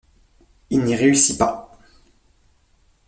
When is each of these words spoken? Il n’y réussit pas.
Il 0.71 0.81
n’y 0.83 0.95
réussit 0.95 1.37
pas. 1.37 1.77